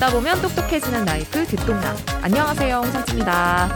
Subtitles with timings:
[0.00, 1.94] 듣다 보면 똑똑해지는 라이프 듣동남.
[2.22, 3.68] 안녕하세요, 홍상지입니다.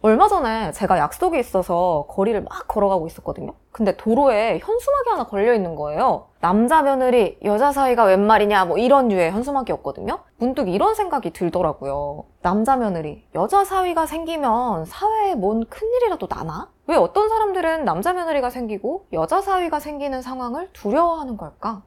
[0.00, 3.52] 얼마 전에 제가 약속이 있어서 거리를 막 걸어가고 있었거든요.
[3.78, 6.30] 근데 도로에 현수막이 하나 걸려 있는 거예요.
[6.40, 10.18] 남자 며느리, 여자 사위가 웬 말이냐, 뭐 이런 류의 현수막이었거든요.
[10.36, 12.24] 문득 이런 생각이 들더라고요.
[12.42, 16.72] 남자 며느리, 여자 사위가 생기면 사회에 뭔 큰일이라도 나나?
[16.88, 21.84] 왜 어떤 사람들은 남자 며느리가 생기고 여자 사위가 생기는 상황을 두려워하는 걸까?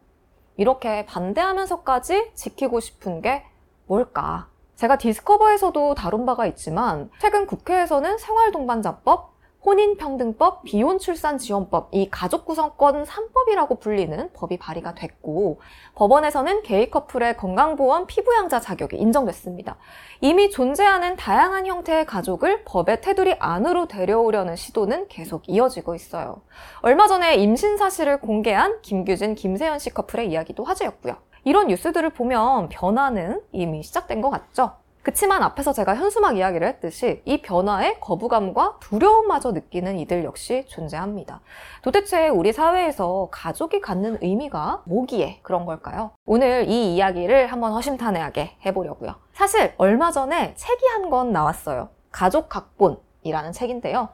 [0.56, 3.44] 이렇게 반대하면서까지 지키고 싶은 게
[3.86, 4.48] 뭘까?
[4.78, 9.31] 제가 디스커버에서도 다룬 바가 있지만 최근 국회에서는 생활동반자법,
[9.64, 15.62] 혼인평등법, 비혼출산지원법, 이 가족구성권 3법이라고 불리는 법이 발의가 됐고
[15.96, 19.78] 법원에서는 게이 커플의 건강보험 피부양자 자격이 인정됐습니다.
[20.20, 26.42] 이미 존재하는 다양한 형태의 가족을 법의 테두리 안으로 데려오려는 시도는 계속 이어지고 있어요.
[26.82, 31.18] 얼마 전에 임신 사실을 공개한 김규진, 김세현 씨 커플의 이야기도 화제였고요.
[31.44, 34.81] 이런 뉴스들을 보면 변화는 이미 시작된 것 같죠?
[35.04, 41.42] 그치만 앞에서 제가 현수막 이야기를 했듯이 이 변화에 거부감과 두려움마저 느끼는 이들 역시 존재합니다.
[41.82, 46.12] 도대체 우리 사회에서 가족이 갖는 의미가 뭐기에 그런 걸까요?
[46.26, 49.16] 오늘 이 이야기를 한번 허심탄회하게 해보려고요.
[49.34, 51.90] 사실 얼마 전에 책이 한 권 나왔어요.
[52.12, 54.10] 가족 각본 이라는 책인데요.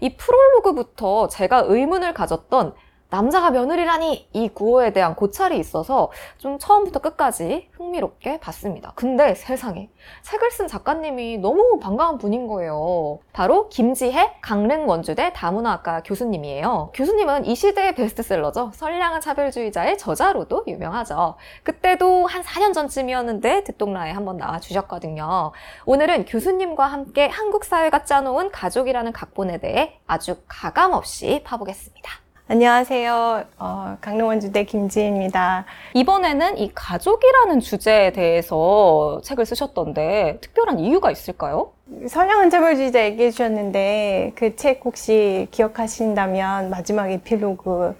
[0.00, 2.74] 이 프롤로그부터 제가 의문을 가졌던
[3.12, 8.94] 남자가 며느리라니 이 구호에 대한 고찰이 있어서 좀 처음부터 끝까지 흥미롭게 봤습니다.
[8.96, 9.90] 근데 세상에
[10.22, 13.18] 책을 쓴 작가님이 너무 반가운 분인 거예요.
[13.34, 16.92] 바로 김지혜 강릉 원주대 다문화학과 교수님이에요.
[16.94, 18.70] 교수님은 이 시대의 베스트셀러죠.
[18.72, 21.34] 선량한 차별주의자의 저자로도 유명하죠.
[21.64, 25.52] 그때도 한 4년 전쯤이었는데 듣동라에 한번 나와 주셨거든요.
[25.84, 32.21] 오늘은 교수님과 함께 한국 사회가 짜놓은 가족이라는 각본에 대해 아주 가감 없이 파보겠습니다.
[32.62, 33.44] 안녕하세요.
[33.58, 35.64] 어, 강릉원주대 김지혜입니다.
[35.94, 41.72] 이번에는 이 가족이라는 주제에 대해서 책을 쓰셨던데 특별한 이유가 있을까요?
[42.06, 47.94] 선량한 차별주의자 얘기해 주셨는데 그 책 혹시 기억하신다면 마지막 에필로그의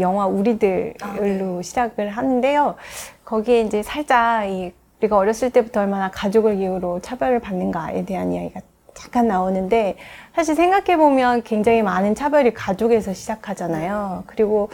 [0.00, 1.60] 영화 우리들로 아, 네.
[1.60, 2.76] 시작을 하는데요.
[3.24, 8.60] 거기에 이제 살짝 이 우리가 어렸을 때부터 얼마나 가족을 이유로 차별을 받는가에 대한 이야기가
[9.00, 9.96] 잠깐 나오는데
[10.34, 14.24] 사실 생각해 보면 굉장히 많은 차별이 가족에서 시작하잖아요.
[14.26, 14.68] 그리고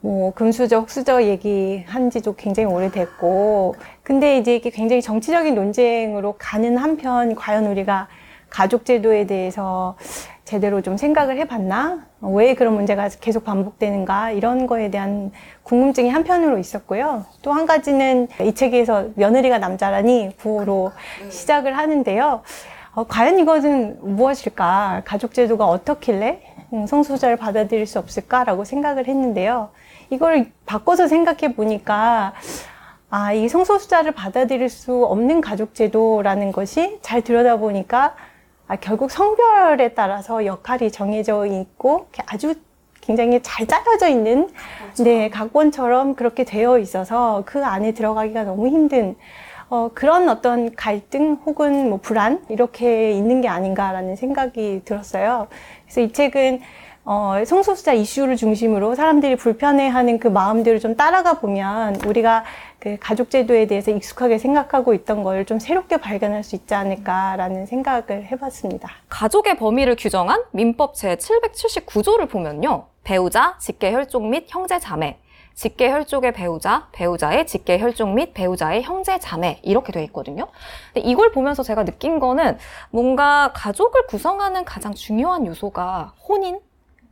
[0.00, 7.34] 뭐 금수저, 흑수저 얘기한 지도 굉장히 오래됐고 근데 이제 이게 굉장히 정치적인 논쟁으로 가는 한편
[7.34, 8.08] 과연 우리가
[8.50, 9.96] 가족 제도에 대해서
[10.44, 12.00] 제대로 좀 생각을 해봤나?
[12.20, 14.32] 왜 그런 문제가 계속 반복되는가?
[14.32, 15.30] 이런 거에 대한
[15.62, 17.24] 궁금증이 한편으로 있었고요.
[17.42, 20.92] 또 한 가지는 이 책에서 며느리가 남자라니 구호로
[21.30, 22.42] 시작을 하는데요.
[22.94, 25.02] 어, 과연 이것은 무엇일까?
[25.04, 26.42] 가족 제도가 어떻길래
[26.74, 29.70] 음, 성소수자를 받아들일 수 없을까라고 생각을 했는데요.
[30.10, 32.34] 이걸 바꿔서 생각해 보니까
[33.08, 38.14] 아, 이 성소수자를 받아들일 수 없는 가족 제도라는 것이 잘 들여다보니까
[38.68, 42.54] 아, 결국 성별에 따라서 역할이 정해져 있고 아주
[43.00, 44.48] 굉장히 잘 짜여져 있는
[44.78, 45.04] 그렇죠.
[45.04, 49.16] 네, 각본처럼 그렇게 되어 있어서 그 안에 들어가기가 너무 힘든
[49.72, 55.46] 어, 그런 어떤 갈등 혹은 뭐 불안 이렇게 있는 게 아닌가라는 생각이 들었어요.
[55.86, 56.60] 그래서 이 책은
[57.06, 62.44] 어, 성소수자 이슈를 중심으로 사람들이 불편해하는 그 마음들을 좀 따라가 보면 우리가
[62.80, 68.26] 그 가족 제도에 대해서 익숙하게 생각하고 있던 걸 좀 새롭게 발견할 수 있지 않을까라는 생각을
[68.30, 68.90] 해봤습니다.
[69.08, 72.84] 가족의 범위를 규정한 민법 제 779조를 보면요.
[73.04, 75.16] 배우자, 직계 혈족 및 형제 자매,
[75.54, 80.48] 직계 혈족의 배우자, 배우자의 직계 혈족 및 배우자의 형제 자매 이렇게 돼 있거든요.
[80.92, 82.58] 근데 이걸 보면서 제가 느낀 거는
[82.90, 86.58] 뭔가 가족을 구성하는 가장 중요한 요소가 혼인,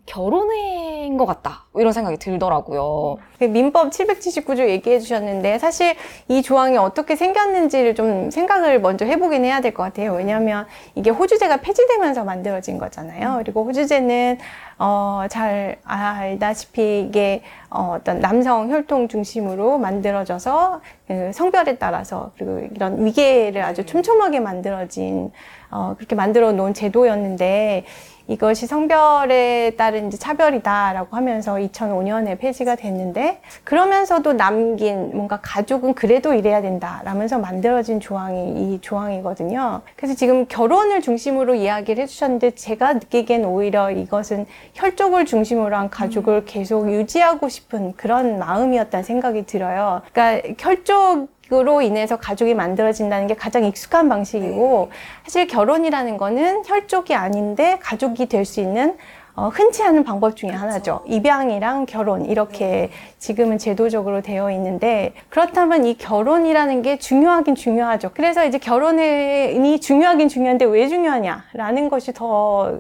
[0.07, 1.67] 결혼인 것 같다.
[1.77, 3.19] 이런 생각이 들더라고요.
[3.39, 5.95] 그 민법 779조 얘기해 주셨는데 사실
[6.27, 10.15] 이 조항이 어떻게 생겼는지를 좀 생각을 먼저 해보긴 해야 될 것 같아요.
[10.15, 10.67] 왜냐하면
[10.97, 13.37] 이게 호주제가 폐지되면서 만들어진 거잖아요.
[13.39, 14.39] 그리고 호주제는
[14.83, 23.05] 어, 잘 알다시피 이게 어, 어떤 남성 혈통 중심으로 만들어져서 그 성별에 따라서 그리고 이런
[23.05, 25.33] 위계를 아주 촘촘하게 만들어진
[25.71, 27.85] 어, 그렇게 만들어 놓은 제도였는데
[28.31, 36.63] 이것이 성별에 따른 이제 차별이다라고 하면서 2005년에 폐지가 됐는데 그러면서도 남긴 뭔가 가족은 그래도 이래야
[36.63, 39.81] 된다라면서 만들어진 조항이 이 조항이거든요.
[39.97, 46.89] 그래서 지금 결혼을 중심으로 이야기를 해주셨는데 제가 느끼기엔 오히려 이것은 혈족을 중심으로 한 가족을 계속
[46.89, 50.03] 유지하고 싶은 그런 마음이었다는 생각이 들어요.
[50.13, 54.97] 그러니까 혈족 으로 인해서 가족이 만들어진다는 게 가장 익숙한 방식이고 네.
[55.25, 58.97] 사실 결혼이라는 거는 혈족이 아닌데 가족이 될 수 있는
[59.41, 61.01] 어, 흔치 않은 방법 중에 하나죠.
[61.07, 68.11] 입양이랑 결혼 이렇게 지금은 제도적으로 되어 있는데 그렇다면 이 결혼이라는 게 중요하긴 중요하죠.
[68.13, 72.27] 그래서 이제 결혼이 중요하긴 중요한데 왜 중요하냐라는 것이 더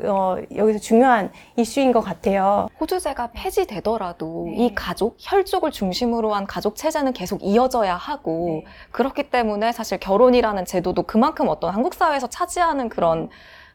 [0.04, 2.68] 어, 여기서 중요한 이슈인 것 같아요.
[2.78, 4.66] 호주제가 폐지되더라도 네.
[4.66, 8.70] 이 가족, 혈족을 중심으로 한 가족 체제는 계속 이어져야 하고 네.
[8.90, 13.30] 그렇기 때문에 사실 결혼이라는 제도도 그만큼 어떤 한국 사회에서 차지하는 그런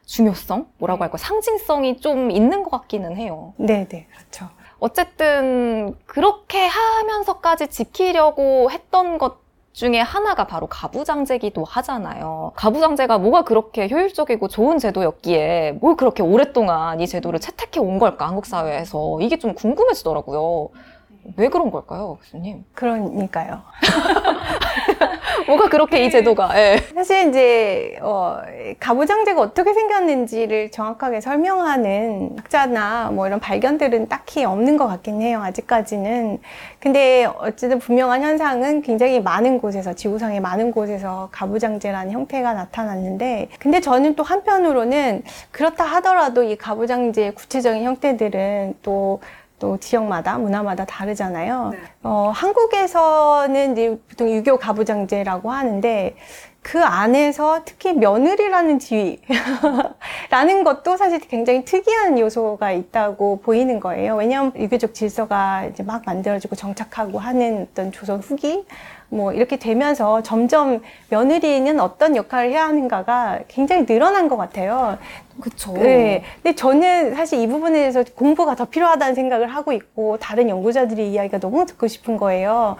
[0.06, 0.66] 중요성?
[0.78, 1.04] 뭐라고 네.
[1.04, 1.18] 할까?
[1.18, 3.52] 상징성이 좀 있는 것 같기는 해요.
[3.58, 4.48] 네, 네, 그렇죠.
[4.78, 12.52] 어쨌든 그렇게 하면서까지 지키려고 했던 것 중에 하나가 바로 가부장제기도 하잖아요.
[12.56, 18.46] 가부장제가 뭐가 그렇게 효율적이고 좋은 제도였기에 뭘 그렇게 오랫동안 이 제도를 채택해 온 걸까, 한국
[18.46, 19.18] 사회에서.
[19.20, 20.70] 이게 좀 궁금해지더라고요.
[21.36, 22.64] 왜 그런 걸까요, 교수님?
[22.72, 23.60] 그러니까요.
[25.46, 26.78] 뭐가 그렇게 이 제도가, 예.
[26.94, 28.38] 사실 이제 어,
[28.80, 35.40] 가부장제가 어떻게 생겼는지를 정확하게 설명하는 학자나 뭐 이런 발견들은 딱히 없는 것 같긴 해요.
[35.42, 36.38] 아직까지는.
[36.80, 44.16] 근데 어쨌든 분명한 현상은 굉장히 많은 곳에서 지구상의 많은 곳에서 가부장제라는 형태가 나타났는데, 근데 저는
[44.16, 45.22] 또 한편으로는
[45.52, 49.20] 그렇다 하더라도 이 가부장제의 구체적인 형태들은 또
[49.58, 51.72] 또 지역마다 문화마다 다르잖아요.
[52.02, 56.14] 어, 한국에서는 이제 보통 유교 가부장제라고 하는데
[56.66, 64.16] 그 안에서 특히 며느리라는 지위라는 것도 사실 굉장히 특이한 요소가 있다고 보이는 거예요.
[64.16, 68.66] 왜냐하면 유교적 질서가 이제 막 만들어지고 정착하고 하는 어떤 조선 후기
[69.08, 74.98] 뭐 이렇게 되면서 점점 며느리는 어떤 역할을 해야 하는가가 굉장히 늘어난 것 같아요.
[75.40, 75.72] 그쵸.
[75.74, 76.22] 네.
[76.42, 81.38] 근데 저는 사실 이 부분에 대해서 공부가 더 필요하다는 생각을 하고 있고, 다른 연구자들의 이야기가
[81.38, 82.76] 너무 듣고 싶은 거예요.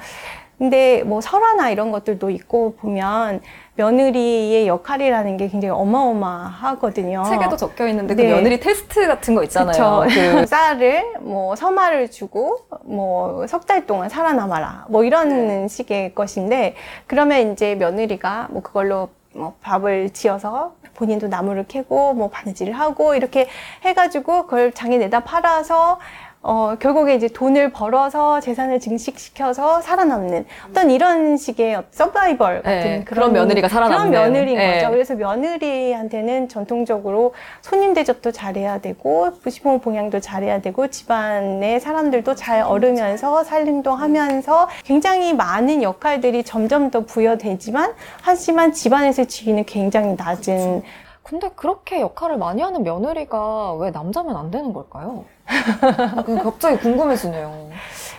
[0.59, 3.43] 근데 뭐 설화나 이런 것들도 있고 보면
[3.75, 7.25] 며느리의 역할이라는 게 굉장히 어마어마하거든요.
[7.29, 8.29] 책에도 적혀 있는데 그 네.
[8.33, 10.05] 며느리 테스트 같은 거 있잖아요.
[10.09, 15.69] 그 쌀을 뭐 서마를 주고 뭐 석 달 동안 살아남아라 뭐 이런 네.
[15.69, 16.75] 식의 것인데
[17.07, 23.49] 그러면 이제 며느리가 뭐 그걸로 뭐 밥을 지어서 본인도 나무를 캐고 뭐 바느질을 하고 이렇게
[23.85, 25.99] 해가지고 그걸 장에 내다 팔아서
[26.49, 33.33] 어, 결국에 이제 돈을 벌어서 재산을 증식시켜서 살아남는 어떤 이런 식의 서바이벌 같은 네, 그런
[33.33, 34.11] 며느리가 살아남는.
[34.13, 34.75] 그런 며느리인 네.
[34.75, 34.91] 거죠.
[34.93, 43.43] 그래서 며느리한테는 전통적으로 손님 대접도 잘해야 되고 부시모 봉양도 잘해야 되고 집안의 사람들도 잘 어르면서
[43.43, 47.93] 살림도 하면서 굉장히 많은 역할들이 점점 더 부여되지만
[48.23, 50.85] 하지만 집안에서의 지위는 굉장히 낮은
[51.27, 55.25] 근데 그렇게 역할을 많이 하는 며느리가 왜 남자면 안 되는 걸까요?
[55.47, 57.69] 아, 갑자기 궁금해지네요.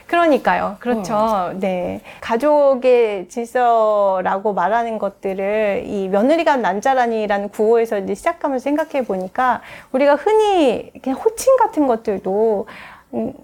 [0.07, 0.75] 그러니까요.
[0.79, 1.53] 그렇죠.
[1.55, 2.01] 네.
[2.19, 9.61] 가족의 질서라고 말하는 것들을 이 며느리가 난자라니라는 구호에서 이제 시작하면서 생각해 보니까
[9.93, 12.96] 우리가 흔히 그냥 호칭 같은 것들도 음,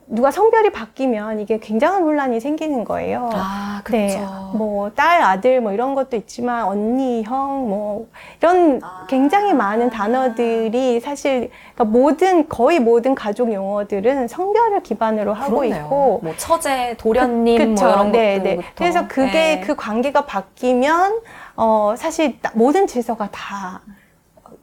[0.07, 3.29] 누가 성별이 바뀌면 이게 굉장한 혼란이 생기는 거예요.
[3.33, 3.97] 아, 그쵸.
[3.97, 4.19] 네,
[4.53, 8.07] 뭐, 딸, 아들, 뭐, 이런 것도 있지만, 언니, 형, 뭐,
[8.41, 9.05] 이런 아.
[9.07, 15.83] 굉장히 많은 단어들이 사실, 그러니까 모든, 거의 모든 가족 용어들은 성별을 기반으로 하고 그렇네요.
[15.85, 17.85] 있고, 뭐 처제, 도련님 그쵸.
[17.85, 18.61] 뭐 이런 네, 것들부터.
[18.67, 18.71] 네.
[18.75, 19.61] 그래서 그게 네.
[19.61, 21.21] 그 관계가 바뀌면,
[21.55, 23.81] 어, 사실 나- 모든 질서가 다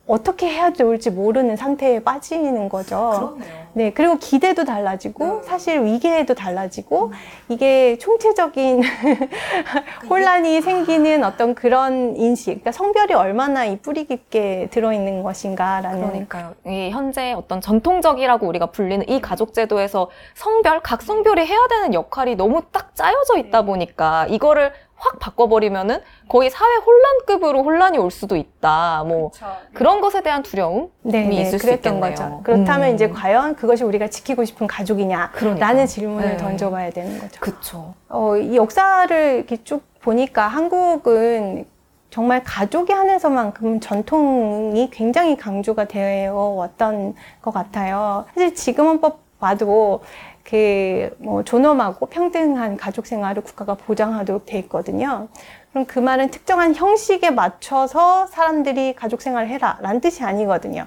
[0.07, 3.35] 어떻게 해야 좋을지 모르는 상태에 빠지는 거죠.
[3.38, 3.60] 그렇네요.
[3.73, 7.12] 네, 그리고 기대도 달라지고, 사실 위계도 달라지고,
[7.49, 8.83] 이게 총체적인
[10.11, 16.00] 혼란이 생기는 어떤 그런 인식, 그러니까 성별이 얼마나 이 뿌리 깊게 들어있는 것인가라는.
[16.00, 16.55] 그러니까요.
[16.67, 22.37] 이 현재 어떤 전통적이라고 우리가 불리는 이 가족 제도에서 성별, 각 성별이 해야 되는 역할이
[22.37, 29.04] 너무 딱 짜여져 있다 보니까 이거를 확 바꿔버리면은 거의 사회 혼란급으로 혼란이 올 수도 있다.
[29.07, 29.30] 뭐
[29.73, 32.14] 그런 것에 대한 두려움이 네, 네, 있을 수 그랬던 있겠네요.
[32.14, 32.40] 거죠.
[32.45, 32.95] 그렇다면 음.
[32.95, 35.30] 이제 과연 그것이 우리가 지키고 싶은 가족이냐?
[35.33, 35.66] 그러니까.
[35.66, 36.37] 라는 질문을 네.
[36.37, 37.40] 던져봐야 되는 거죠.
[37.40, 37.95] 그쵸.
[38.11, 41.64] 어, 이 역사를 이렇게 쭉 보니까 한국은
[42.11, 48.26] 정말 가족에 한해서만큼 전통이 굉장히 강조가 되어 왔던 것 같아요.
[48.35, 50.02] 사실 지금 헌법 봐도
[50.50, 55.28] 그 뭐 존엄하고 평등한 가족 생활을 국가가 보장하도록 돼 있거든요.
[55.71, 60.87] 그럼 그 말은 특정한 형식에 맞춰서 사람들이 가족 생활을 해라 라는 뜻이 아니거든요.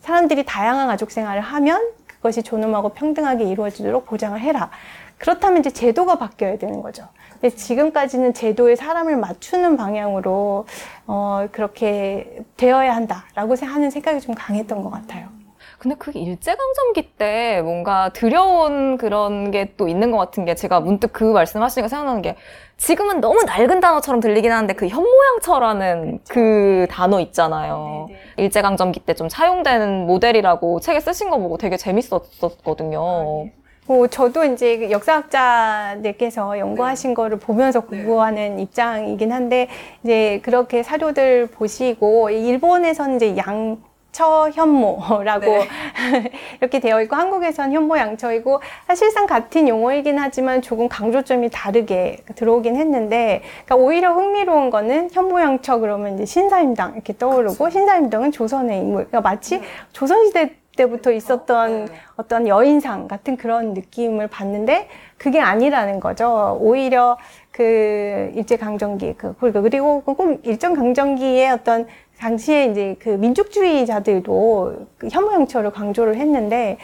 [0.00, 4.70] 사람들이 다양한 가족 생활을 하면 그것이 존엄하고 평등하게 이루어지도록 보장을 해라.
[5.18, 7.08] 그렇다면 이제 제도가 바뀌어야 되는 거죠.
[7.32, 10.66] 근데 지금까지는 제도에 사람을 맞추는 방향으로
[11.06, 15.39] 어, 그렇게 되어야 한다라고 하는 생각이 좀 강했던 것 같아요.
[15.80, 21.10] 근데 그게 일제강점기 때 뭔가 들여온 그런 게 또 있는 것 같은 게 제가 문득
[21.12, 22.36] 그 말씀하시니까 생각나는 게
[22.76, 28.08] 지금은 너무 낡은 단어처럼 들리긴 하는데 그 현모양처라는 그 단어 있잖아요.
[28.36, 33.48] 일제강점기 때좀 차용된 모델이라고 책에 쓰신 거 보고 되게 재밌었었거든요.
[33.86, 39.68] 뭐 저도 이제 그 역사학자들께서 연구하신 거를 보면서 공부하는 입장이긴 한데
[40.04, 43.78] 이제 그렇게 사료들 보시고 일본에서는 이제 양
[44.12, 45.68] 처 현모라고 네.
[46.60, 53.42] 이렇게 되어 있고 한국에선 현모 양처이고 사실상 같은 용어이긴 하지만 조금 강조점이 다르게 들어오긴 했는데
[53.64, 59.20] 그러니까 오히려 흥미로운 거는 현모 양처 그러면 이제 신사임당 이렇게 떠오르고 신사임당은 조선의 인물 그러니까
[59.20, 59.60] 마치
[59.92, 64.88] 조선시대 때부터 있었던 어떤 여인상 같은 그런 느낌을 받는데
[65.18, 66.56] 그게 아니라는 거죠.
[66.60, 67.18] 오히려
[67.50, 71.86] 그 일제 강점기 그 그리고 꼭 일제 강점기의 어떤
[72.24, 76.76] 당시에 이제 그 민족주의자들도 그 혐오형처를 강조를 했는데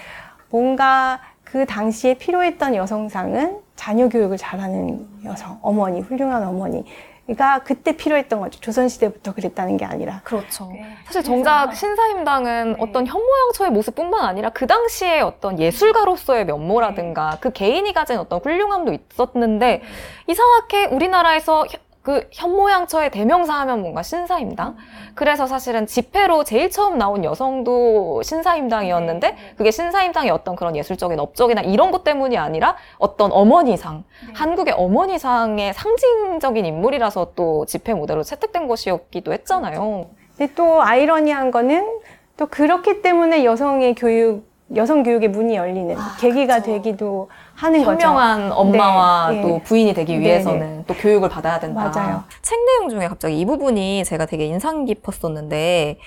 [0.49, 8.59] 뭔가 그 당시에 필요했던 여성상은 자녀 교육을 잘하는 여성, 어머니, 훌륭한 어머니가 그때 필요했던 거죠.
[8.61, 10.23] 조선시대부터 그랬다는 게 아니라.
[10.25, 10.71] 그렇죠.
[10.73, 10.87] 네.
[11.05, 12.76] 사실 정작 신사임당은 네.
[12.81, 19.83] 어떤 현모양처의 모습뿐만 아니라 그 당시에 어떤 예술가로서의 면모라든가 그 개인이 가진 어떤 훌륭함도 있었는데
[20.28, 24.76] 이상하게 우리나라에서 혀- 그 현모양처의 대명사 하면 뭔가 신사임당?
[25.16, 31.90] 그래서 사실은 집회로 제일 처음 나온 여성도 신사임당이었는데 그게 신사임당의 어떤 그런 예술적인 업적이나 이런
[31.90, 40.06] 것 때문이 아니라 어떤 어머니상, 한국의 어머니상의 상징적인 인물이라서 또 집회 무대로 채택된 것이었기도 했잖아요.
[40.36, 41.98] 근데 또 아이러니한 거는
[42.36, 46.73] 또 그렇기 때문에 여성의 교육, 여성 교육의 문이 열리는 아, 계기가 그쵸.
[46.73, 47.90] 되기도 하는 거죠.
[47.92, 49.62] 현명한 엄마와 네, 또 네.
[49.62, 51.92] 부인이 되기 네, 위해서는 또 교육을 받아야 된다.
[51.94, 52.25] 맞아요.
[52.42, 55.99] 책 내용 중에 갑자기 이 부분이 제가 되게 인상 깊었었는데,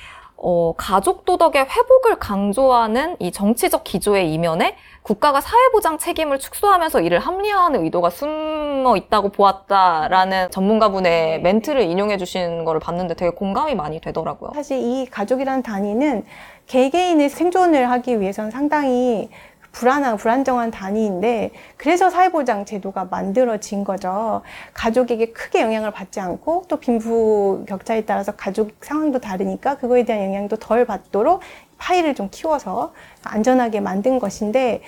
[0.41, 7.83] 어, 가족 도덕의 회복을 강조하는 이 정치적 기조의 이면에 국가가 사회보장 책임을 축소하면서 이를 합리화하는
[7.83, 14.51] 의도가 숨어 있다고 보았다라는 전문가분의 멘트를 인용해 주신 거를 봤는데 되게 공감이 많이 되더라고요.
[14.53, 16.25] 사실 이 가족이라는 단위는
[16.69, 19.29] 개개인의 생존을 하기 위해서는 상당히
[19.71, 24.41] 불안한, 불안정한 단위인데, 그래서 사회보장 제도가 만들어진 거죠.
[24.73, 30.57] 가족에게 크게 영향을 받지 않고, 또 빈부 격차에 따라서 가족 상황도 다르니까, 그거에 대한 영향도
[30.57, 31.41] 덜 받도록
[31.77, 34.81] 파일을 좀 키워서 안전하게 만든 것인데,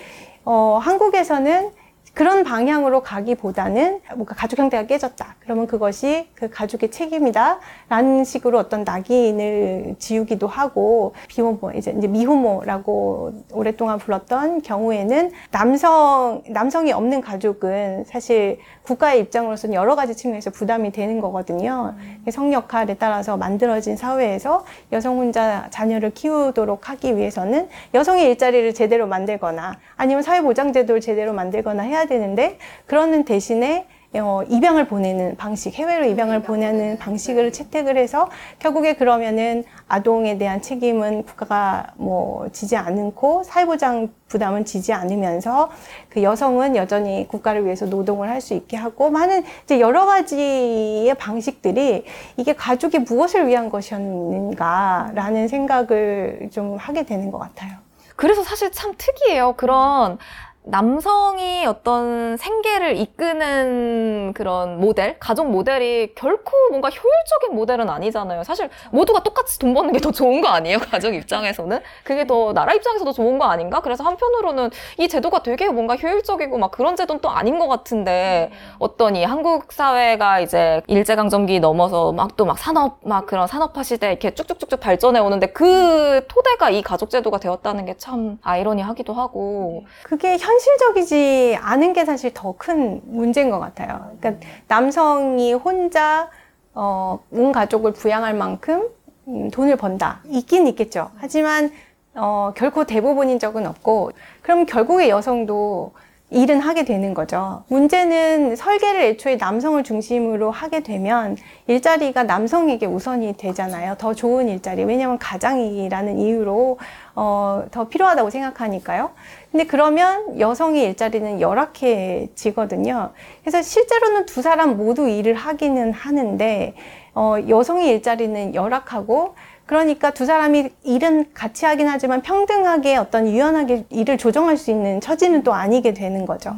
[0.44, 1.70] 어, 한국에서는
[2.14, 5.36] 그런 방향으로 가기보다는 뭔가 가족 형태가 깨졌다.
[5.40, 7.58] 그러면 그것이 그 가족의 책임이다.
[7.88, 16.92] 라는 식으로 어떤 낙인을 지우기도 하고, 비호모, 이제, 이제 미호모라고 오랫동안 불렀던 경우에는 남성, 남성이
[16.92, 21.94] 없는 가족은 사실 국가의 입장으로서는 여러 가지 측면에서 부담이 되는 거거든요.
[22.30, 29.78] 성 역할에 따라서 만들어진 사회에서 여성 혼자 자녀를 키우도록 하기 위해서는 여성의 일자리를 제대로 만들거나
[29.96, 36.98] 아니면 사회보장제도를 제대로 만들거나 해야 되는데 그러는 대신에 어, 입양을 보내는 방식, 해외로 입양을 보내는
[36.98, 38.28] 방식을 채택을 해서
[38.58, 45.70] 결국에 그러면은 아동에 대한 책임은 국가가 뭐 지지 않고 사회보장 부담은 지지 않으면서
[46.10, 52.04] 그 여성은 여전히 국가를 위해서 노동을 할 수 있게 하고 많은 이제 여러 가지의 방식들이
[52.36, 57.76] 이게 가족이 무엇을 위한 것이었는가라는 생각을 좀 하게 되는 것 같아요.
[58.16, 59.54] 그래서 사실 참 특이해요.
[59.56, 60.18] 그런
[60.64, 68.44] 남성이 어떤 생계를 이끄는 그런 모델, 가족 모델이 결코 뭔가 효율적인 모델은 아니잖아요.
[68.44, 70.78] 사실 모두가 똑같이 돈 버는 게 더 좋은 거 아니에요?
[70.90, 71.80] 가족 입장에서는?
[72.04, 73.80] 그게 더 나라 입장에서도 좋은 거 아닌가?
[73.80, 79.14] 그래서 한편으로는 이 제도가 되게 뭔가 효율적이고 막 그런 제도는 또 아닌 것 같은데 어떤
[79.14, 84.80] 이 한국 사회가 이제 일제강점기 넘어서 막 또막 산업, 막 그런 산업화 시대 이렇게 쭉쭉쭉쭉
[84.80, 89.84] 발전해 오는데 그 토대가 이 가족제도가 되었다는 게 참 아이러니하기도 하고.
[90.02, 94.10] 그게 현 실적이지 않은 게 사실 더 큰 문제인 것 같아요.
[94.20, 96.28] 그러니까 남성이 혼자
[96.74, 98.88] 어, 온 가족을 부양할 만큼
[99.28, 100.20] 음, 돈을 번다.
[100.28, 101.10] 있긴 있겠죠.
[101.16, 101.70] 하지만
[102.14, 105.92] 어, 결코 대부분인 적은 없고, 그럼 결국에 여성도
[106.28, 107.62] 일은 하게 되는 거죠.
[107.68, 113.96] 문제는 설계를 애초에 남성을 중심으로 하게 되면 일자리가 남성에게 우선이 되잖아요.
[113.98, 114.84] 더 좋은 일자리.
[114.84, 116.78] 왜냐하면 가장이라는 이유로
[117.14, 119.10] 어, 더 필요하다고 생각하니까요.
[119.52, 123.12] 근데 그러면 여성의 일자리는 열악해지거든요.
[123.42, 126.74] 그래서 실제로는 두 사람 모두 일을 하기는 하는데
[127.14, 129.34] 어, 여성의 일자리는 열악하고
[129.66, 135.44] 그러니까 두 사람이 일은 같이 하긴 하지만 평등하게 어떤 유연하게 일을 조정할 수 있는 처지는
[135.44, 136.54] 또 아니게 되는 거죠.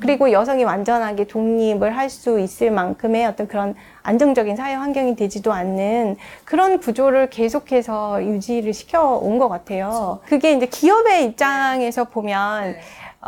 [0.00, 6.16] 그리고 여성이 완전하게 독립을 할 수 있을 만큼의 어떤 그런 안정적인 사회 환경이 되지도 않는
[6.44, 10.20] 그런 구조를 계속해서 유지를 시켜 온 것 같아요.
[10.26, 12.76] 그게 이제 기업의 입장에서 보면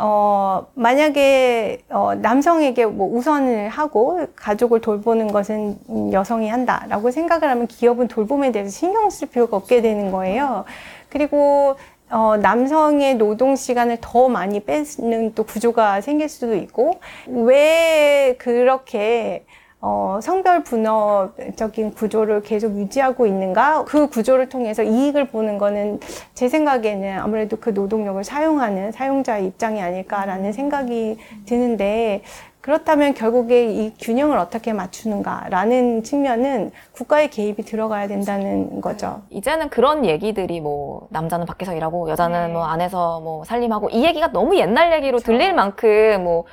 [0.03, 7.67] 어, 만약에, 어, 남성에게 뭐 우선을 하고 가족을 돌보는 것은 음, 여성이 한다라고 생각을 하면
[7.67, 10.65] 기업은 돌봄에 대해서 신경 쓸 필요가 없게 되는 거예요.
[11.09, 11.75] 그리고,
[12.09, 19.45] 어, 남성의 노동 시간을 더 많이 뺏는 또 구조가 생길 수도 있고, 왜 그렇게
[19.83, 23.83] 어, 성별 분업적인 구조를 계속 유지하고 있는가?
[23.85, 25.99] 그 구조를 통해서 이익을 보는 거는
[26.35, 32.21] 제 생각에는 아무래도 그 노동력을 사용하는 사용자의 입장이 아닐까라는 생각이 드는데
[32.61, 39.23] 그렇다면 결국에 이 균형을 어떻게 맞추는가라는 측면은 국가의 개입이 들어가야 된다는 거죠.
[39.31, 42.53] 이제는 그런 얘기들이 뭐 남자는 밖에서 일하고 여자는 네.
[42.53, 46.45] 뭐 안에서 뭐 살림하고 이 얘기가 너무 옛날 얘기로 들릴 만큼 뭐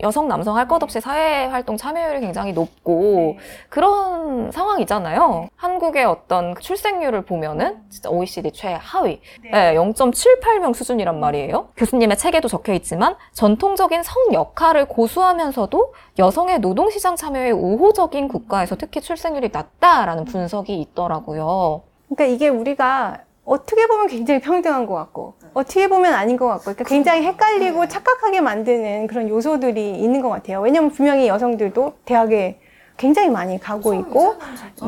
[0.00, 3.36] 여성 남성 할 것 없이 사회 활동 참여율이 굉장히 높고
[3.68, 5.48] 그런 상황이잖아요.
[5.56, 9.74] 한국의 어떤 그 출생률을 보면은 진짜 OECD 최하위, 네.
[9.74, 11.68] 0.78명 수준이란 말이에요.
[11.76, 19.00] 교수님의 책에도 적혀 있지만 전통적인 성 역할을 고수하면서도 여성의 노동 시장 참여에 우호적인 국가에서 특히
[19.00, 21.82] 출생률이 낮다라는 분석이 있더라고요.
[22.08, 26.84] 그러니까 이게 우리가 어떻게 보면 굉장히 평등한 것 같고 어떻게 보면 아닌 것 같고 그러니까
[26.84, 30.60] 굉장히 헷갈리고 착각하게 만드는 그런 요소들이 있는 것 같아요.
[30.60, 32.58] 왜냐하면 분명히 여성들도 대학에
[32.96, 34.34] 굉장히 많이 가고 있고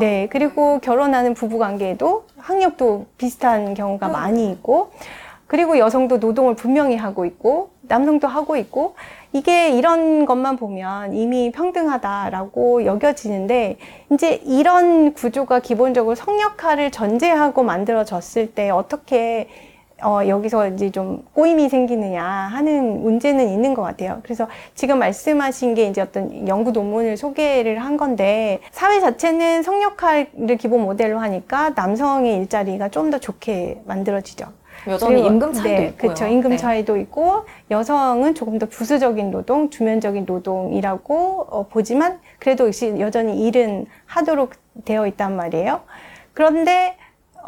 [0.00, 4.90] 네 그리고 결혼하는 부부 관계에도 학력도 비슷한 경우가 많이 있고
[5.46, 8.95] 그리고 여성도 노동을 분명히 하고 있고 남성도 하고 있고
[9.33, 13.76] 이게 이런 것만 보면 이미 평등하다라고 여겨지는데
[14.12, 19.49] 이제 이런 구조가 기본적으로 성역할을 전제하고 만들어졌을 때 어떻게
[20.00, 24.21] 어, 여기서 이제 좀 꼬임이 생기느냐 하는 문제는 있는 것 같아요.
[24.23, 30.83] 그래서 지금 말씀하신 게 이제 어떤 연구 논문을 소개를 한 건데 사회 자체는 성역할을 기본
[30.83, 34.57] 모델로 하니까 남성의 일자리가 좀 더 좋게 만들어지죠.
[34.88, 35.97] 여전히 임금 차이도 네, 있고요.
[35.97, 36.26] 그렇죠.
[36.26, 36.57] 임금 네.
[36.57, 43.87] 차이도 있고 여성은 조금 더 부수적인 노동, 주면적인 노동이라고 어, 보지만 그래도 역시 여전히 일은
[44.07, 44.52] 하도록
[44.85, 45.80] 되어 있단 말이에요.
[46.33, 46.97] 그런데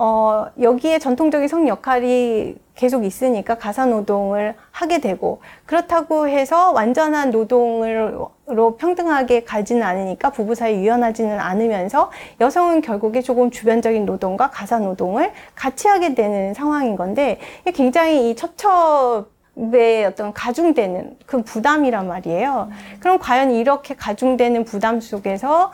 [0.03, 8.31] 어, 여기에 전통적인 성 역할이 계속 있으니까 가사 노동을 하게 되고 그렇다고 해서 완전한 노동으로
[8.79, 12.11] 평등하게 가지는 않으니까 부부 사이 유연하지는 않으면서
[12.41, 17.39] 여성은 결국에 조금 주변적인 노동과 가사 노동을 같이 하게 되는 상황인 건데
[17.75, 22.71] 굉장히 이 첩첩에 어떤 가중되는 그 부담이란 말이에요.
[23.01, 25.73] 그럼 과연 이렇게 가중되는 부담 속에서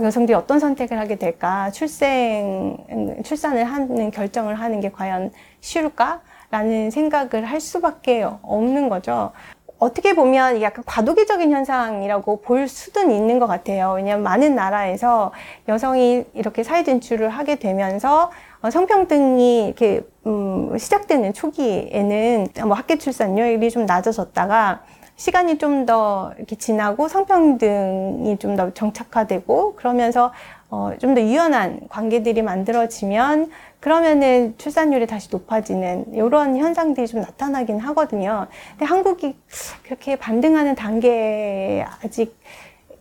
[0.00, 1.70] 여성들이 어떤 선택을 하게 될까?
[1.70, 2.76] 출생,
[3.24, 5.30] 출산을 하는 결정을 하는 게 과연
[5.60, 6.20] 쉬울까?
[6.50, 9.32] 라는 생각을 할 수밖에 없는 거죠.
[9.78, 13.94] 어떻게 보면 약간 과도기적인 현상이라고 볼 수는 있는 것 같아요.
[13.96, 15.32] 왜냐하면 많은 나라에서
[15.68, 18.30] 여성이 이렇게 사회 진출을 하게 되면서
[18.62, 24.82] 어, 성평등이 이렇게 음, 시작되는 초기에는 뭐 학계 출산율이 좀 낮아졌다가
[25.16, 30.32] 시간이 좀 더 이렇게 지나고 성평등이 좀 더 정착화되고 그러면서
[30.70, 33.50] 어, 좀 더 유연한 관계들이 만들어지면
[33.80, 38.46] 그러면은 출산율이 다시 높아지는 이런 현상들이 좀 나타나긴 하거든요.
[38.70, 39.36] 근데 한국이
[39.84, 42.34] 그렇게 반등하는 단계에 아직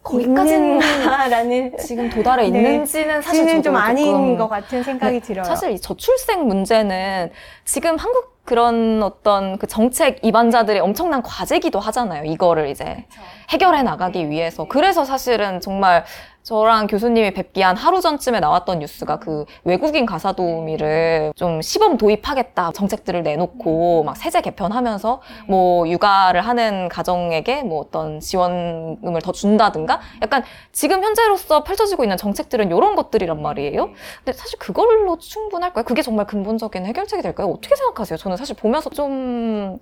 [0.04, 0.82] 거기까지는
[1.80, 2.60] 지금 도달해 네.
[2.60, 5.46] 있는지는 사실 사실은 저도 좀 아닌 것 같은 생각이 네, 들어요.
[5.46, 7.32] 사실 이 저출생 문제는
[7.64, 12.26] 지금 한국 그런 어떤 그 정책 입안자들의 엄청난 과제기도 하잖아요.
[12.26, 13.06] 이거를 이제
[13.50, 14.66] 해결해 나가기 위해서.
[14.68, 16.04] 그래서 사실은 정말
[16.44, 22.74] 저랑 교수님이 뵙기 한 하루 전쯤에 나왔던 뉴스가 그 외국인 가사 도우미를 좀 시범 도입하겠다
[22.74, 30.44] 정책들을 내놓고 막 세제 개편하면서 뭐 육아를 하는 가정에게 뭐 어떤 지원금을 더 준다든가 약간
[30.74, 33.92] 지금 현재로서 펼쳐지고 있는 정책들은 이런 것들이란 말이에요.
[34.18, 35.86] 근데 사실 그걸로 충분할까요?
[35.86, 37.48] 그게 정말 근본적인 해결책이 될까요?
[37.48, 38.18] 어떻게 생각하세요?
[38.18, 39.80] 저는 사실 보면서 좀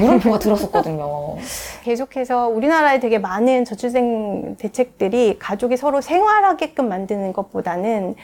[0.00, 1.36] 물음표가 들었었거든요.
[1.82, 8.14] 계속해서 우리나라에 되게 많은 저출생 대책들이 가족이 서로 생활하게끔 만드는 것보다는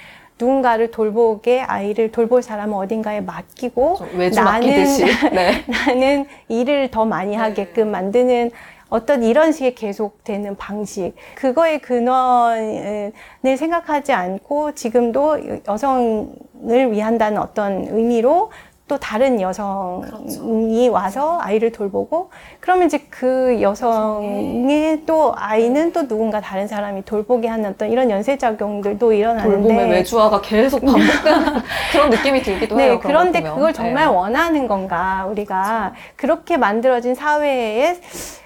[0.41, 3.99] 누군가를 돌보게 아이를 돌볼 사람은 어딘가에 맡기고
[4.43, 4.73] 나는-.
[5.35, 5.65] 네.
[5.67, 8.51] 나는 일을 더 많이 하게끔 만드는
[8.89, 13.13] 어떤 이런 식의 계속되는 방식 그거의 근원을
[13.57, 18.51] 생각하지 않고 지금도 여성을 위한다는 어떤 의미로
[18.91, 26.67] 또 다른 여성이 와서 아이를 돌보고 그러면 이제 그 여성의 또 아이는 또 누군가 다른
[26.67, 32.95] 사람이 돌보게 하는 어떤 이런 연쇄작용들도 일어나는데 돌봄의 외주화가 계속 반복되는 그런 느낌이 들기도 해요.
[32.95, 33.43] 네, 그런 그런데.
[33.43, 34.13] 그걸 정말 네.
[34.13, 35.25] 원하는 건가?
[35.31, 37.97] 우리가 그렇게 만들어진 사회에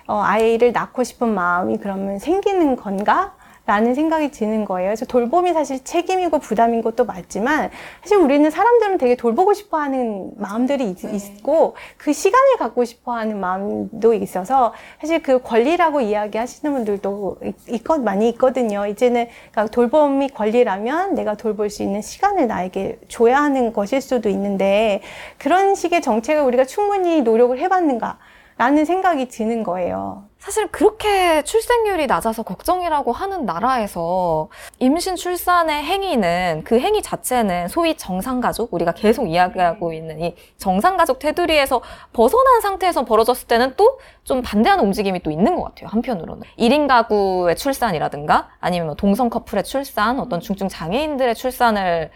[0.06, 3.32] 어, 아이를 낳고 싶은 마음이 그러면 생기는 건가?
[3.66, 4.88] 라는 생각이 드는 거예요.
[4.88, 7.70] 그래서 돌봄이 사실 책임이고 부담인 것도 맞지만
[8.02, 13.40] 사실 우리는 사람들은 되게 돌보고 싶어 하는 마음들이 있, 있고 그 시간을 갖고 싶어 하는
[13.40, 18.86] 마음도 있어서 사실 그 권리라고 이야기하시는 분들도 있, 거 많이 있거든요.
[18.86, 25.00] 이제는 그러니까 돌봄이 권리라면 내가 돌볼 수 있는 시간을 나에게 줘야 하는 것일 수도 있는데
[25.38, 28.18] 그런 식의 정책을 우리가 충분히 노력을 해봤는가?
[28.56, 30.24] 라는 생각이 드는 거예요.
[30.44, 38.74] 사실 그렇게 출생률이 낮아서 걱정이라고 하는 나라에서 임신 출산의 행위는 그 행위 자체는 소위 정상가족
[38.74, 41.80] 우리가 계속 이야기하고 있는 이 정상가족 테두리에서
[42.12, 46.42] 벗어난 상태에서 벌어졌을 때는 또 좀 반대하는 움직임이 또 있는 것 같아요 한편으로는.
[46.58, 52.10] 1인 가구의 출산이라든가 아니면 뭐 동성 커플의 출산 어떤 중증 장애인들의 출산을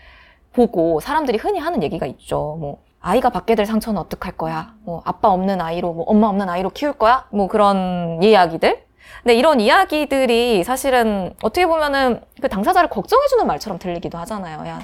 [0.55, 2.57] 보고 사람들이 흔히 하는 얘기가 있죠.
[2.59, 4.75] 뭐 아이가 받게 될 상처는 어떡할 거야?
[4.85, 7.27] 뭐 아빠 없는 아이로, 뭐 엄마 없는 아이로 키울 거야?
[7.31, 8.83] 뭐 그런 이야기들.
[9.23, 14.67] 근데 이런 이야기들이 사실은 어떻게 보면은 그 당사자를 걱정해주는 말처럼 들리기도 하잖아요.
[14.69, 14.81] 야,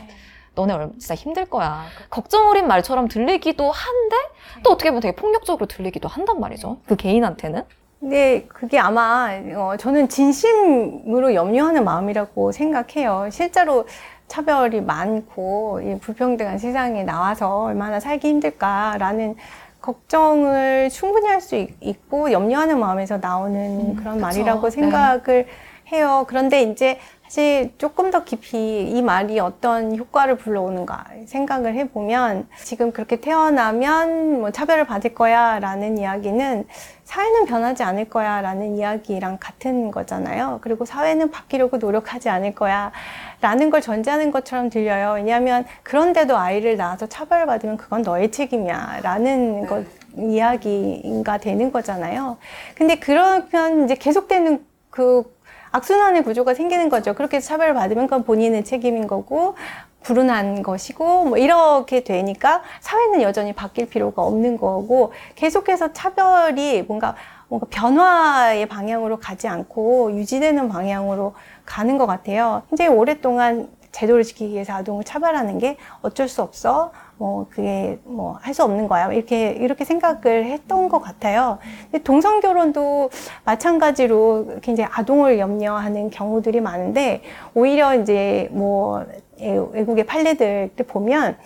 [0.54, 1.84] 너네 얼- 진짜 힘들 거야.
[2.10, 4.16] 걱정 어린 말처럼 들리기도 한데
[4.62, 6.78] 또 어떻게 보면 되게 폭력적으로 들리기도 한단 말이죠.
[6.86, 7.64] 그 개인한테는.
[8.00, 13.28] 근데 그게 아마 어, 저는 진심으로 염려하는 마음이라고 생각해요.
[13.32, 13.86] 실제로
[14.28, 19.36] 차별이 많고 이 불평등한 세상에 나와서 얼마나 살기 힘들까라는
[19.80, 24.26] 걱정을 충분히 할 수 있고 염려하는 마음에서 나오는 음, 그런 그쵸.
[24.26, 24.70] 말이라고 네.
[24.70, 25.46] 생각을
[25.92, 26.24] 해요.
[26.26, 26.98] 그런데 이제
[27.34, 34.52] 사실 조금 더 깊이 이 말이 어떤 효과를 불러오는가 생각을 해보면 지금 그렇게 태어나면 뭐
[34.52, 36.64] 차별을 받을 거야 라는 이야기는
[37.02, 40.60] 사회는 변하지 않을 거야 라는 이야기랑 같은 거잖아요.
[40.62, 42.92] 그리고 사회는 바뀌려고 노력하지 않을 거야
[43.40, 45.14] 라는 걸 전제하는 것처럼 들려요.
[45.16, 49.84] 왜냐하면 그런데도 아이를 낳아서 차별받으면 그건 너의 책임이야 라는 것
[50.16, 52.36] 이야기가 되는 거잖아요.
[52.76, 55.33] 근데 그러면 이제 계속되는 그
[55.74, 57.14] 악순환의 구조가 생기는 거죠.
[57.14, 59.56] 그렇게 차별을 받으면 그건 본인의 책임인 거고
[60.04, 67.16] 불운한 것이고 뭐 이렇게 되니까 사회는 여전히 바뀔 필요가 없는 거고 계속해서 차별이 뭔가
[67.48, 71.34] 뭔가 변화의 방향으로 가지 않고 유지되는 방향으로
[71.64, 72.62] 가는 것 같아요.
[72.70, 76.92] 굉장히 오랫동안 제도를 지키기 위해서 아동을 차별하는 게 어쩔 수 없어.
[77.16, 79.12] 뭐 그게 뭐 할 수 없는 거야.
[79.12, 81.58] 이렇게 이렇게 생각을 했던 것 같아요.
[81.90, 83.10] 근데 동성 결혼도
[83.44, 87.22] 마찬가지로 굉장히 아동을 염려하는 경우들이 많은데
[87.54, 89.04] 오히려 이제 뭐
[89.40, 91.36] 예, 외국의 판례들 보면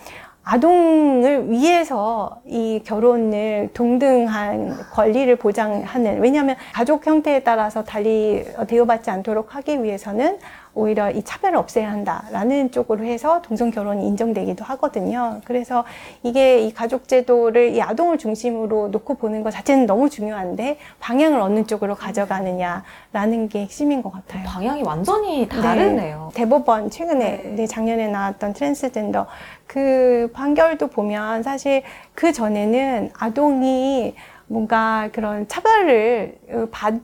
[0.43, 9.83] 아동을 위해서 이 결혼을 동등한 권리를 보장하는 왜냐하면 가족 형태에 따라서 달리 대우받지 않도록 하기
[9.83, 10.39] 위해서는
[10.73, 15.41] 오히려 이 차별을 없애야 한다라는 쪽으로 해서 동성 결혼이 인정되기도 하거든요.
[15.45, 15.83] 그래서
[16.23, 21.65] 이게 이 가족 제도를 이 아동을 중심으로 놓고 보는 것 자체는 너무 중요한데 방향을 어느
[21.65, 24.43] 쪽으로 가져가느냐라는 게 핵심인 것 같아요.
[24.45, 26.31] 방향이 완전히 다르네요.
[26.33, 29.27] 대법원 최근에 네, 작년에 나왔던 트랜스젠더
[29.67, 34.15] 그 판결도 보면 사실 그 전에는 아동이
[34.47, 36.95] 뭔가 그런 차별을 어, 받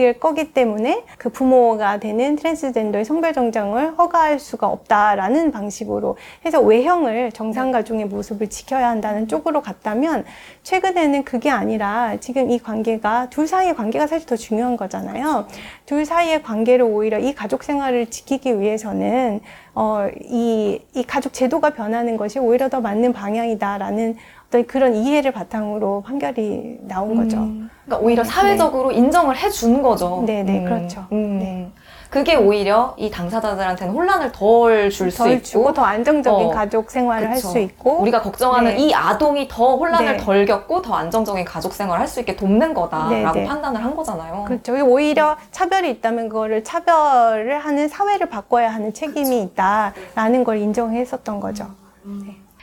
[0.00, 7.32] 을 거기 때문에 그 부모가 되는 트랜스젠더의 성별 정정을 허가할 수가 없다라는 방식으로 해서 외형을
[7.32, 10.24] 정상 가중의 모습을 지켜야 한다는 쪽으로 갔다면
[10.62, 15.46] 최근에는 그게 아니라 지금 이 관계가 둘 사이의 관계가 사실 더 중요한 거잖아요.
[15.84, 19.40] 둘 사이의 관계를 오히려 이 가족 생활을 지키기 위해서는
[19.74, 24.16] 어, 이, 이 가족 제도가 변하는 것이 오히려 더 맞는 방향이다라는
[24.52, 27.38] 어떤 그런 이해를 바탕으로 판결이 나온 거죠.
[27.86, 30.22] 그러니까 오히려 사회적으로 인정을 해준 거죠.
[30.26, 31.06] 네, 네, 그렇죠.
[31.10, 31.38] 음.
[31.38, 31.70] 네.
[32.10, 37.48] 그게 오히려 이 당사자들한테는 혼란을 덜 줄수덜 있고 더 안정적인 어, 가족 생활을 할 그쵸.
[37.48, 38.82] 수 있고 우리가 걱정하는 네.
[38.82, 40.22] 이 아동이 더 혼란을 네.
[40.22, 43.46] 덜 겪고 더 안정적인 가족 생활을 할 수 있게 돕는 거다라고 네, 네.
[43.46, 44.44] 판단을 한 거잖아요.
[44.46, 44.74] 그렇죠.
[44.84, 51.64] 오히려 차별이 있다면 그거를 차별을 하는 사회를 바꿔야 하는 책임이 있다라는 걸 인정했었던 거죠.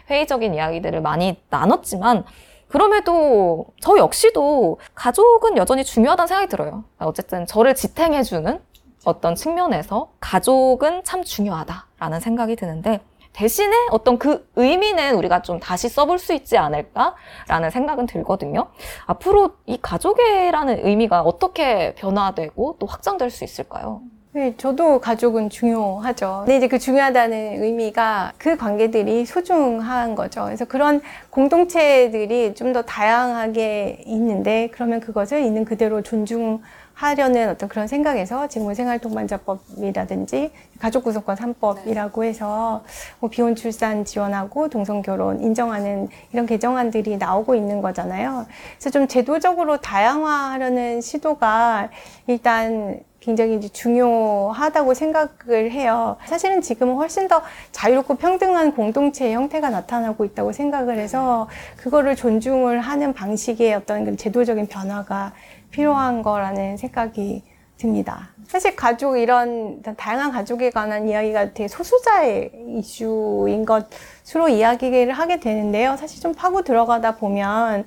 [0.10, 2.26] 회의적인 이야기들을 많이 나눴지만
[2.67, 6.84] 그럼에도 저 역시도 가족은 여전히 중요하다는 생각이 들어요.
[7.00, 8.60] 어쨌든 저를 지탱해주는
[9.06, 13.00] 어떤 측면에서 가족은 참 중요하다라는 생각이 드는데
[13.34, 18.67] 대신에 어떤 그 의미는 우리가 좀 다시 써볼 수 있지 않을까라는 생각은 들거든요.
[19.06, 24.02] 앞으로 이 가족이라는 의미가 어떻게 변화되고 또 확장될 수 있을까요?
[24.32, 26.44] 네, 저도 가족은 중요하죠.
[26.46, 30.44] 근데 이제 그 중요하다는 의미가 그 관계들이 소중한 거죠.
[30.46, 38.48] 그래서 그런 공동체들이 좀 더 다양하게 있는데 그러면 그것을 있는 그대로 존중하려는 어떤 그런 생각에서
[38.48, 42.84] 직무생활동반자법이라든지 가족구성권 3법이라고 해서
[43.20, 48.46] 뭐 비혼 출산 지원하고 동성 결혼 인정하는 이런 개정안들이 나오고 있는 거잖아요.
[48.78, 51.89] 그래서 좀 제도적으로 다양화하려는 시도가
[52.28, 56.18] 일단 굉장히 이제 중요하다고 생각을 해요.
[56.26, 63.14] 사실은 지금은 훨씬 더 자유롭고 평등한 공동체의 형태가 나타나고 있다고 생각을 해서 그거를 존중을 하는
[63.14, 65.34] 방식의 어떤 그 제도적인 변화가
[65.72, 67.44] 필요한 거라는 생각이
[67.78, 68.30] 듭니다.
[68.48, 75.96] 사실 가족 이런 다양한 가족에 관한 이야기가 되게 소수자의 이슈인 것으로 이야기를 하게 되는데요.
[75.96, 77.86] 사실 좀 파고 들어가다 보면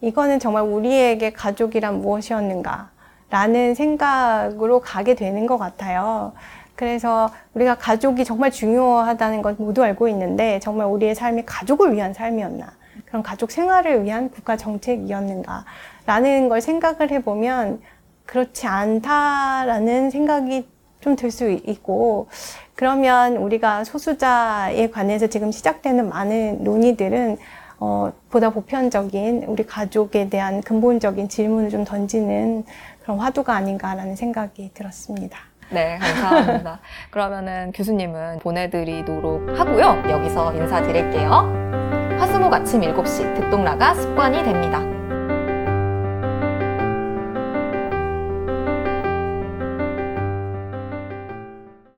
[0.00, 2.91] 이거는 정말 우리에게 가족이란 무엇이었는가
[3.32, 6.32] 라는 생각으로 가게 되는 것 같아요.
[6.74, 12.66] 그래서 우리가 가족이 정말 중요하다는 것 모두 알고 있는데 정말 우리의 삶이 가족을 위한 삶이었나
[13.06, 15.64] 그런 가족 생활을 위한 국가 정책이었는가
[16.04, 17.80] 라는 걸 생각을 해보면
[18.26, 20.68] 그렇지 않다라는 생각이
[21.00, 22.28] 좀 들 수 있고
[22.74, 27.38] 그러면 우리가 소수자에 관해서 지금 시작되는 많은 논의들은
[27.84, 32.64] 어, 보다 보편적인 우리 가족에 대한 근본적인 질문을 좀 던지는
[33.12, 35.38] 그런 화두가 아닌가라는 생각이 들었습니다.
[35.70, 36.80] 네, 감사합니다.
[37.10, 40.02] 그러면은 교수님은 보내드리도록 하고요.
[40.08, 41.30] 여기서 인사드릴게요.
[42.18, 44.91] 화수목 아침 7시 듣동라가 습관이 됩니다.